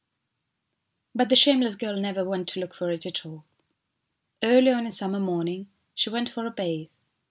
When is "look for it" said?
2.59-3.05